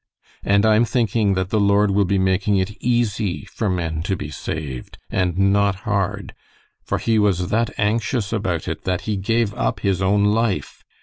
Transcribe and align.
And 0.43 0.65
I'm 0.65 0.83
thinking 0.83 1.35
that 1.35 1.51
the 1.51 1.59
Lord 1.59 1.91
will 1.91 2.05
be 2.05 2.17
making 2.17 2.57
it 2.57 2.75
easy 2.81 3.45
for 3.45 3.69
men 3.69 4.01
to 4.01 4.15
be 4.15 4.31
saved, 4.31 4.97
and 5.11 5.37
not 5.37 5.75
hard, 5.85 6.33
for 6.83 6.97
He 6.97 7.19
was 7.19 7.49
that 7.49 7.69
anxious 7.77 8.33
about 8.33 8.67
it 8.67 8.81
that 8.85 9.01
He 9.01 9.15
gave 9.15 9.53
up 9.53 9.81
His 9.81 10.01
own 10.01 10.25
life. 10.25 10.83